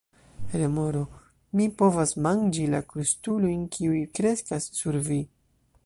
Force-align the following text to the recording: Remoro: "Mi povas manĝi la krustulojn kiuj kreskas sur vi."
Remoro: 0.61 1.01
"Mi 1.59 1.67
povas 1.81 2.13
manĝi 2.29 2.65
la 2.73 2.81
krustulojn 2.95 3.69
kiuj 3.77 4.01
kreskas 4.21 4.69
sur 4.81 4.99
vi." 5.11 5.21